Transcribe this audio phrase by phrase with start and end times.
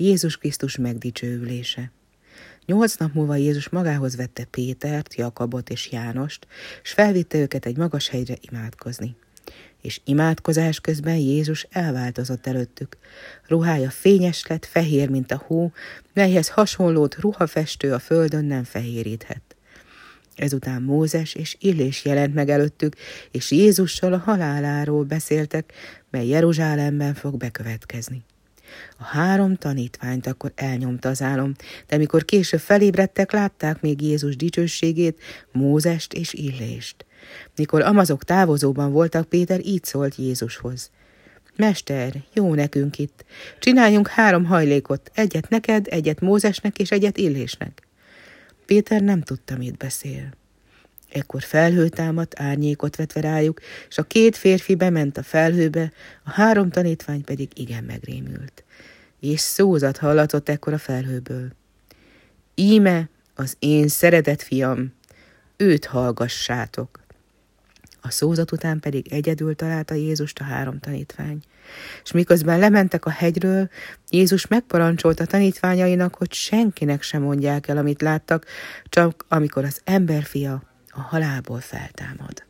[0.00, 1.90] Jézus Krisztus megdicsőülése.
[2.66, 6.46] Nyolc nap múlva Jézus magához vette Pétert, Jakabot és Jánost,
[6.82, 9.16] és felvitte őket egy magas hegyre imádkozni.
[9.82, 12.96] És imádkozás közben Jézus elváltozott előttük.
[13.46, 15.72] Ruhája fényes lett, fehér, mint a hó,
[16.12, 19.42] melyhez hasonlót ruhafestő a földön nem fehéríthet.
[20.36, 22.96] Ezután Mózes és Illés jelent meg előttük,
[23.30, 25.72] és Jézussal a haláláról beszéltek,
[26.10, 28.24] mely Jeruzsálemben fog bekövetkezni.
[28.98, 31.54] A három tanítványt akkor elnyomta az álom,
[31.86, 35.20] de mikor később felébredtek, látták még Jézus dicsőségét,
[35.52, 37.04] Mózest és Illést.
[37.56, 40.90] Mikor amazok távozóban voltak, Péter így szólt Jézushoz.
[41.56, 43.24] Mester, jó nekünk itt.
[43.58, 47.88] Csináljunk három hajlékot, egyet neked, egyet Mózesnek és egyet Illésnek.
[48.66, 50.38] Péter nem tudta, mit beszél.
[51.12, 55.92] Ekkor felhő támadt, árnyékot vetve rájuk, és a két férfi bement a felhőbe,
[56.24, 58.64] a három tanítvány pedig igen megrémült.
[59.20, 61.48] És szózat hallatott ekkor a felhőből.
[62.54, 64.92] Íme az én szeretett fiam,
[65.56, 67.00] őt hallgassátok.
[68.00, 71.40] A szózat után pedig egyedül találta Jézust a három tanítvány.
[72.04, 73.68] És miközben lementek a hegyről,
[74.10, 78.46] Jézus megparancsolta tanítványainak, hogy senkinek sem mondják el, amit láttak,
[78.84, 80.62] csak amikor az emberfia
[81.00, 82.49] halálból feltámad.